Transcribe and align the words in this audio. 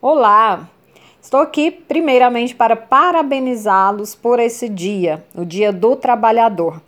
Olá! 0.00 0.70
Estou 1.20 1.40
aqui 1.40 1.72
primeiramente 1.72 2.54
para 2.54 2.76
parabenizá-los 2.76 4.14
por 4.14 4.38
esse 4.38 4.68
dia, 4.68 5.26
o 5.34 5.44
Dia 5.44 5.72
do 5.72 5.96
Trabalhador. 5.96 6.80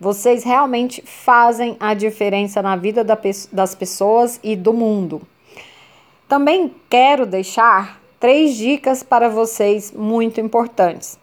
Vocês 0.00 0.44
realmente 0.44 1.02
fazem 1.02 1.76
a 1.78 1.92
diferença 1.92 2.62
na 2.62 2.74
vida 2.74 3.04
das 3.04 3.74
pessoas 3.74 4.40
e 4.42 4.56
do 4.56 4.72
mundo. 4.72 5.20
Também 6.26 6.74
quero 6.88 7.26
deixar 7.26 8.00
três 8.18 8.54
dicas 8.56 9.02
para 9.02 9.28
vocês 9.28 9.92
muito 9.92 10.40
importantes. 10.40 11.18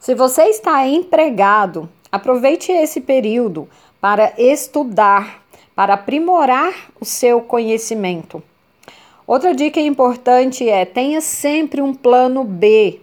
Se 0.00 0.14
você 0.14 0.44
está 0.44 0.88
empregado, 0.88 1.86
aproveite 2.10 2.72
esse 2.72 3.02
período 3.02 3.68
para 4.00 4.32
estudar, 4.38 5.42
para 5.74 5.92
aprimorar 5.92 6.72
o 6.98 7.04
seu 7.04 7.42
conhecimento. 7.42 8.42
Outra 9.26 9.54
dica 9.54 9.80
importante 9.80 10.68
é 10.68 10.84
tenha 10.84 11.20
sempre 11.20 11.80
um 11.80 11.94
plano 11.94 12.42
B. 12.42 13.00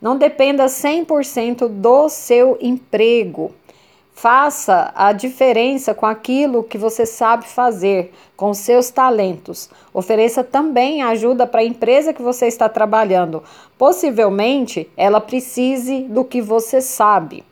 Não 0.00 0.18
dependa 0.18 0.66
100% 0.66 1.68
do 1.68 2.08
seu 2.08 2.58
emprego. 2.60 3.52
Faça 4.12 4.92
a 4.94 5.12
diferença 5.12 5.94
com 5.94 6.04
aquilo 6.04 6.64
que 6.64 6.76
você 6.76 7.06
sabe 7.06 7.46
fazer, 7.46 8.12
com 8.36 8.52
seus 8.52 8.90
talentos. 8.90 9.70
Ofereça 9.94 10.44
também 10.44 11.02
ajuda 11.02 11.46
para 11.46 11.60
a 11.60 11.64
empresa 11.64 12.12
que 12.12 12.22
você 12.22 12.46
está 12.46 12.68
trabalhando. 12.68 13.42
Possivelmente 13.78 14.88
ela 14.96 15.20
precise 15.20 16.02
do 16.02 16.24
que 16.24 16.40
você 16.40 16.80
sabe. 16.80 17.44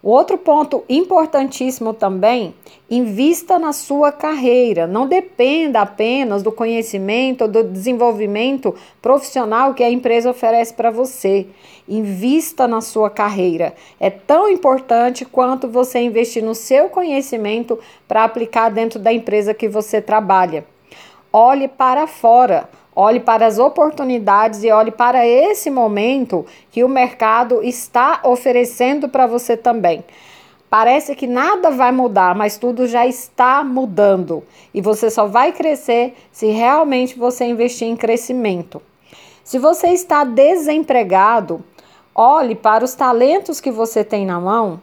Outro 0.00 0.38
ponto 0.38 0.84
importantíssimo 0.88 1.92
também, 1.92 2.54
invista 2.88 3.58
na 3.58 3.72
sua 3.72 4.12
carreira. 4.12 4.86
Não 4.86 5.08
dependa 5.08 5.80
apenas 5.80 6.40
do 6.40 6.52
conhecimento 6.52 7.42
ou 7.42 7.48
do 7.48 7.64
desenvolvimento 7.64 8.76
profissional 9.02 9.74
que 9.74 9.82
a 9.82 9.90
empresa 9.90 10.30
oferece 10.30 10.72
para 10.72 10.92
você. 10.92 11.48
Invista 11.88 12.68
na 12.68 12.80
sua 12.80 13.10
carreira. 13.10 13.74
É 13.98 14.08
tão 14.08 14.48
importante 14.48 15.24
quanto 15.24 15.66
você 15.66 15.98
investir 15.98 16.44
no 16.44 16.54
seu 16.54 16.88
conhecimento 16.88 17.76
para 18.06 18.22
aplicar 18.22 18.68
dentro 18.68 19.00
da 19.00 19.12
empresa 19.12 19.52
que 19.52 19.68
você 19.68 20.00
trabalha. 20.00 20.64
Olhe 21.32 21.66
para 21.66 22.06
fora. 22.06 22.68
Olhe 23.00 23.20
para 23.20 23.46
as 23.46 23.60
oportunidades 23.60 24.64
e 24.64 24.72
olhe 24.72 24.90
para 24.90 25.24
esse 25.24 25.70
momento 25.70 26.44
que 26.68 26.82
o 26.82 26.88
mercado 26.88 27.62
está 27.62 28.22
oferecendo 28.24 29.08
para 29.08 29.24
você 29.24 29.56
também. 29.56 30.04
Parece 30.68 31.14
que 31.14 31.24
nada 31.24 31.70
vai 31.70 31.92
mudar, 31.92 32.34
mas 32.34 32.58
tudo 32.58 32.88
já 32.88 33.06
está 33.06 33.62
mudando 33.62 34.42
e 34.74 34.80
você 34.80 35.10
só 35.10 35.28
vai 35.28 35.52
crescer 35.52 36.16
se 36.32 36.48
realmente 36.48 37.16
você 37.16 37.44
investir 37.44 37.86
em 37.86 37.94
crescimento. 37.94 38.82
Se 39.44 39.60
você 39.60 39.90
está 39.90 40.24
desempregado, 40.24 41.62
olhe 42.12 42.56
para 42.56 42.84
os 42.84 42.94
talentos 42.94 43.60
que 43.60 43.70
você 43.70 44.02
tem 44.02 44.26
na 44.26 44.40
mão 44.40 44.80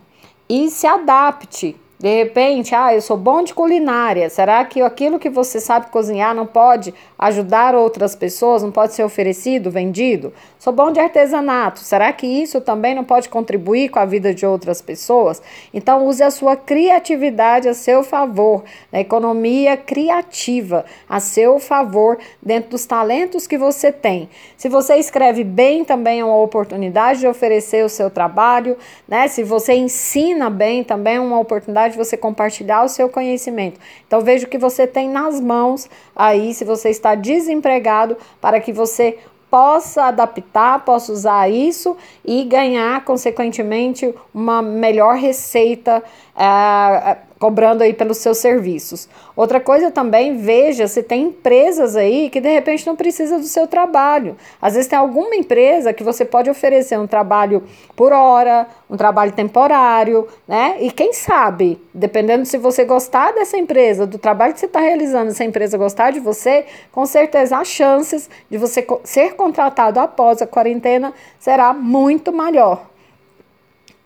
e 0.47 0.69
se 0.69 0.87
adapte. 0.87 1.75
De 1.97 2.09
repente, 2.09 2.75
ah, 2.75 2.93
eu 2.93 3.01
sou 3.01 3.15
bom 3.15 3.41
de 3.41 3.53
culinária. 3.53 4.29
Será 4.29 4.63
que 4.65 4.81
aquilo 4.81 5.17
que 5.17 5.29
você 5.29 5.61
sabe 5.61 5.87
cozinhar 5.87 6.35
não 6.35 6.45
pode 6.45 6.93
ajudar 7.17 7.73
outras 7.73 8.15
pessoas, 8.15 8.61
não 8.61 8.71
pode 8.71 8.93
ser 8.93 9.03
oferecido, 9.03 9.71
vendido? 9.71 10.33
Sou 10.59 10.73
bom 10.73 10.91
de 10.91 10.99
artesanato. 10.99 11.79
Será 11.79 12.11
que 12.11 12.27
isso 12.27 12.59
também 12.59 12.93
não 12.93 13.03
pode 13.03 13.29
contribuir 13.29 13.89
com 13.89 13.99
a 13.99 14.05
vida 14.05 14.33
de 14.33 14.45
outras 14.45 14.81
pessoas? 14.81 15.41
Então, 15.73 16.05
use 16.05 16.21
a 16.21 16.29
sua 16.29 16.57
criatividade 16.57 17.69
a 17.69 17.73
seu 17.73 18.03
favor, 18.03 18.63
a 18.91 18.99
economia 18.99 19.77
criativa 19.77 20.83
a 21.07 21.19
seu 21.19 21.59
favor 21.59 22.17
dentro 22.41 22.71
dos 22.71 22.85
talentos 22.85 23.47
que 23.47 23.57
você 23.57 23.91
tem. 23.91 24.29
Se 24.57 24.67
você 24.67 24.95
escreve 24.95 25.43
bem, 25.43 25.85
também 25.85 26.19
é 26.19 26.25
uma 26.25 26.41
oportunidade 26.41 27.19
de 27.19 27.27
oferecer 27.27 27.85
o 27.85 27.89
seu 27.89 28.09
trabalho, 28.09 28.77
né? 29.07 29.27
Se 29.27 29.43
você 29.43 29.73
ensina 29.73 30.49
bem, 30.49 30.83
também 30.83 31.15
é 31.15 31.19
uma 31.19 31.39
oportunidade 31.39 31.94
de 31.95 32.05
você 32.05 32.15
compartilhar 32.17 32.83
o 32.83 32.89
seu 32.89 33.09
conhecimento. 33.09 33.79
Então 34.05 34.21
veja 34.21 34.45
o 34.45 34.49
que 34.49 34.57
você 34.57 34.85
tem 34.85 35.09
nas 35.09 35.39
mãos 35.39 35.89
aí, 36.15 36.53
se 36.53 36.63
você 36.63 36.89
está 36.89 37.15
desempregado, 37.15 38.17
para 38.39 38.59
que 38.59 38.71
você 38.71 39.17
possa 39.49 40.05
adaptar, 40.05 40.83
possa 40.83 41.13
usar 41.13 41.49
isso 41.49 41.95
e 42.25 42.43
ganhar, 42.43 43.05
consequentemente, 43.05 44.13
uma 44.33 44.61
melhor 44.61 45.15
receita 45.15 46.03
é, 46.35 47.17
cobrando 47.45 47.83
aí 47.83 47.93
pelos 47.93 48.17
seus 48.17 48.39
serviços. 48.39 49.07
Outra 49.35 49.59
coisa 49.59 49.91
também, 49.91 50.35
veja 50.35 50.87
se 50.87 51.03
tem 51.03 51.25
empresas 51.25 51.95
aí 51.95 52.27
que 52.27 52.41
de 52.41 52.49
repente 52.49 52.87
não 52.87 52.95
precisa 52.95 53.37
do 53.37 53.43
seu 53.43 53.67
trabalho. 53.67 54.35
Às 54.59 54.73
vezes 54.73 54.89
tem 54.89 54.97
alguma 54.97 55.35
empresa 55.35 55.93
que 55.93 56.03
você 56.03 56.25
pode 56.25 56.49
oferecer 56.49 56.97
um 56.97 57.05
trabalho 57.05 57.61
por 57.95 58.11
hora, 58.11 58.65
um 58.89 58.97
trabalho 58.97 59.31
temporário, 59.31 60.27
né? 60.47 60.77
E 60.79 60.89
quem 60.89 61.13
sabe, 61.13 61.79
dependendo 61.93 62.45
se 62.45 62.57
você 62.57 62.83
gostar 62.83 63.31
dessa 63.31 63.55
empresa, 63.55 64.07
do 64.07 64.17
trabalho 64.17 64.51
que 64.51 64.59
você 64.59 64.65
está 64.65 64.79
realizando, 64.79 65.31
se 65.31 65.43
a 65.43 65.45
empresa 65.45 65.77
gostar 65.77 66.11
de 66.11 66.19
você, 66.19 66.65
com 66.91 67.05
certeza 67.05 67.59
as 67.59 67.67
chances 67.67 68.27
de 68.49 68.57
você 68.57 68.83
ser 69.03 69.35
contratado 69.35 69.99
após 69.99 70.41
a 70.41 70.47
quarentena 70.47 71.13
será 71.37 71.75
muito 71.75 72.33
maior. 72.33 72.94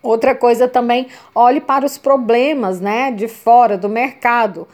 Outra 0.02 0.34
coisa 0.34 0.66
também, 0.66 1.08
olhe 1.34 1.60
para 1.60 1.84
os 1.84 1.98
problemas, 1.98 2.80
né, 2.80 3.10
de 3.10 3.28
fora 3.28 3.76
do 3.76 3.88
mercado. 3.88 4.66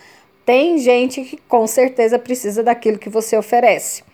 Tem 0.44 0.78
gente 0.78 1.22
que 1.22 1.36
com 1.36 1.66
certeza 1.66 2.18
precisa 2.18 2.62
daquilo 2.62 2.98
que 2.98 3.08
você 3.08 3.36
oferece. 3.36 4.04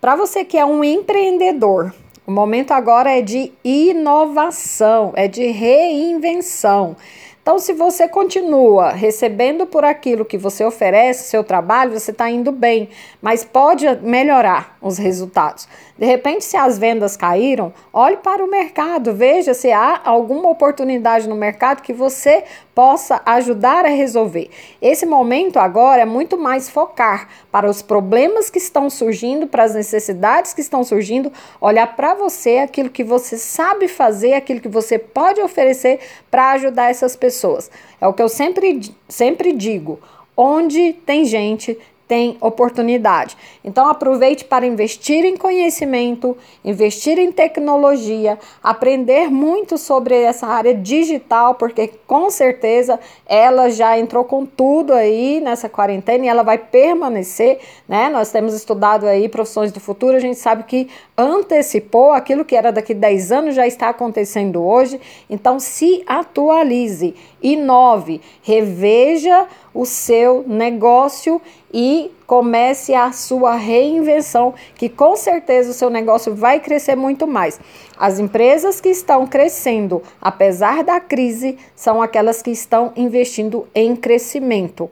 Para 0.00 0.14
você 0.14 0.44
que 0.44 0.58
é 0.58 0.64
um 0.64 0.84
empreendedor, 0.84 1.94
o 2.26 2.30
momento 2.30 2.72
agora 2.72 3.16
é 3.16 3.22
de 3.22 3.52
inovação, 3.64 5.12
é 5.16 5.26
de 5.26 5.46
reinvenção. 5.46 6.96
Então, 7.40 7.60
se 7.60 7.72
você 7.72 8.08
continua 8.08 8.90
recebendo 8.90 9.66
por 9.66 9.84
aquilo 9.84 10.24
que 10.24 10.36
você 10.36 10.64
oferece, 10.64 11.30
seu 11.30 11.44
trabalho, 11.44 11.92
você 11.92 12.10
está 12.10 12.28
indo 12.28 12.50
bem, 12.50 12.88
mas 13.22 13.44
pode 13.44 13.86
melhorar 14.02 14.76
os 14.82 14.98
resultados. 14.98 15.68
De 15.98 16.04
repente, 16.04 16.44
se 16.44 16.58
as 16.58 16.78
vendas 16.78 17.16
caíram, 17.16 17.72
olhe 17.90 18.18
para 18.18 18.44
o 18.44 18.50
mercado, 18.50 19.14
veja 19.14 19.54
se 19.54 19.72
há 19.72 19.98
alguma 20.04 20.50
oportunidade 20.50 21.26
no 21.26 21.34
mercado 21.34 21.80
que 21.80 21.92
você 21.92 22.44
possa 22.74 23.22
ajudar 23.24 23.86
a 23.86 23.88
resolver. 23.88 24.50
Esse 24.82 25.06
momento 25.06 25.58
agora 25.58 26.02
é 26.02 26.04
muito 26.04 26.36
mais 26.36 26.68
focar 26.68 27.28
para 27.50 27.70
os 27.70 27.80
problemas 27.80 28.50
que 28.50 28.58
estão 28.58 28.90
surgindo, 28.90 29.46
para 29.46 29.64
as 29.64 29.74
necessidades 29.74 30.52
que 30.52 30.60
estão 30.60 30.84
surgindo, 30.84 31.32
olhar 31.58 31.96
para 31.96 32.12
você 32.12 32.58
aquilo 32.58 32.90
que 32.90 33.02
você 33.02 33.38
sabe 33.38 33.88
fazer, 33.88 34.34
aquilo 34.34 34.60
que 34.60 34.68
você 34.68 34.98
pode 34.98 35.40
oferecer 35.40 36.00
para 36.30 36.50
ajudar 36.50 36.90
essas 36.90 37.16
pessoas. 37.16 37.70
É 37.98 38.06
o 38.06 38.12
que 38.12 38.22
eu 38.22 38.28
sempre, 38.28 38.94
sempre 39.08 39.50
digo. 39.50 39.98
Onde 40.36 40.92
tem 40.92 41.24
gente, 41.24 41.78
tem 42.08 42.36
oportunidade. 42.40 43.36
Então 43.64 43.88
aproveite 43.88 44.44
para 44.44 44.66
investir 44.66 45.24
em 45.24 45.36
conhecimento, 45.36 46.36
investir 46.64 47.18
em 47.18 47.32
tecnologia, 47.32 48.38
aprender 48.62 49.30
muito 49.30 49.76
sobre 49.76 50.14
essa 50.14 50.46
área 50.46 50.74
digital, 50.74 51.54
porque 51.54 51.90
com 52.06 52.30
certeza 52.30 53.00
ela 53.26 53.70
já 53.70 53.98
entrou 53.98 54.24
com 54.24 54.46
tudo 54.46 54.92
aí 54.92 55.40
nessa 55.40 55.68
quarentena 55.68 56.24
e 56.24 56.28
ela 56.28 56.42
vai 56.42 56.58
permanecer, 56.58 57.58
né? 57.88 58.08
Nós 58.08 58.30
temos 58.30 58.54
estudado 58.54 59.06
aí 59.06 59.28
profissões 59.28 59.72
do 59.72 59.80
futuro, 59.80 60.16
a 60.16 60.20
gente 60.20 60.38
sabe 60.38 60.62
que 60.62 60.88
antecipou 61.16 62.12
aquilo 62.12 62.44
que 62.44 62.54
era 62.54 62.70
daqui 62.70 62.94
10 62.94 63.32
anos 63.32 63.54
já 63.54 63.66
está 63.66 63.88
acontecendo 63.88 64.64
hoje. 64.64 65.00
Então 65.28 65.58
se 65.58 66.04
atualize, 66.06 67.14
inove, 67.42 68.20
reveja 68.42 69.46
o 69.76 69.84
seu 69.84 70.42
negócio 70.46 71.40
e 71.72 72.10
comece 72.26 72.94
a 72.94 73.12
sua 73.12 73.54
reinvenção, 73.54 74.54
que 74.74 74.88
com 74.88 75.14
certeza 75.14 75.70
o 75.70 75.74
seu 75.74 75.90
negócio 75.90 76.34
vai 76.34 76.58
crescer 76.58 76.96
muito 76.96 77.26
mais. 77.26 77.60
As 77.98 78.18
empresas 78.18 78.80
que 78.80 78.88
estão 78.88 79.26
crescendo, 79.26 80.02
apesar 80.20 80.82
da 80.82 80.98
crise, 80.98 81.58
são 81.74 82.00
aquelas 82.00 82.40
que 82.40 82.50
estão 82.50 82.92
investindo 82.96 83.68
em 83.74 83.94
crescimento. 83.94 84.90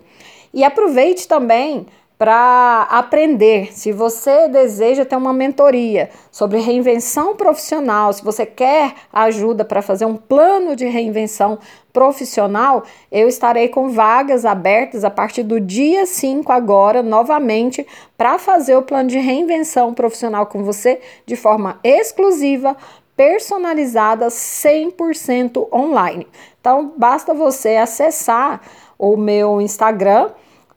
E 0.53 0.63
aproveite 0.63 1.27
também 1.27 1.87
para 2.19 2.87
aprender. 2.91 3.77
Se 3.77 3.93
você 3.93 4.49
deseja 4.49 5.05
ter 5.05 5.17
uma 5.17 5.33
mentoria 5.33 6.11
sobre 6.31 6.59
reinvenção 6.61 7.35
profissional, 7.35 8.13
se 8.13 8.23
você 8.23 8.47
quer 8.47 8.95
ajuda 9.13 9.65
para 9.65 9.83
fazer 9.83 10.07
um 10.07 10.17
plano 10.17 10.77
de 10.77 10.87
reinvenção 10.87 11.59
profissional, 11.93 12.85
eu 13.11 13.29
estarei 13.29 13.69
com 13.69 13.91
vagas 13.91 14.45
abertas 14.45 15.05
a 15.05 15.11
partir 15.11 15.43
do 15.43 15.61
dia 15.61 16.07
5 16.07 16.51
agora, 16.53 17.03
novamente, 17.03 17.87
para 18.17 18.39
fazer 18.39 18.77
o 18.77 18.83
plano 18.83 19.09
de 19.09 19.19
reinvenção 19.19 19.93
profissional 19.93 20.47
com 20.47 20.63
você 20.63 21.01
de 21.27 21.37
forma 21.37 21.79
exclusiva, 21.83 22.77
personalizada, 23.17 24.27
100% 24.27 25.69
online. 25.73 26.27
Então, 26.61 26.93
basta 26.97 27.35
você 27.35 27.77
acessar 27.77 28.61
o 28.99 29.17
meu 29.17 29.61
Instagram 29.61 30.31